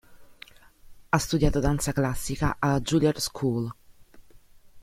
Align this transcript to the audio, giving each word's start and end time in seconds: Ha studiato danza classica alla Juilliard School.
Ha 1.09 1.17
studiato 1.19 1.59
danza 1.59 1.91
classica 1.91 2.55
alla 2.57 2.79
Juilliard 2.79 3.17
School. 3.19 3.75